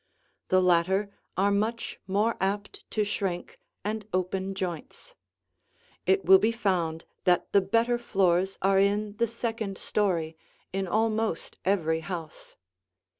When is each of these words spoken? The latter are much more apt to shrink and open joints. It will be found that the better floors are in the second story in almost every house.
The 0.47 0.63
latter 0.63 1.11
are 1.37 1.51
much 1.51 1.99
more 2.07 2.35
apt 2.41 2.89
to 2.89 3.03
shrink 3.03 3.59
and 3.85 4.07
open 4.15 4.55
joints. 4.55 5.13
It 6.07 6.25
will 6.25 6.39
be 6.39 6.51
found 6.51 7.05
that 7.25 7.51
the 7.53 7.61
better 7.61 7.99
floors 7.99 8.57
are 8.63 8.79
in 8.79 9.17
the 9.17 9.27
second 9.27 9.77
story 9.77 10.35
in 10.73 10.87
almost 10.87 11.59
every 11.65 11.99
house. 11.99 12.55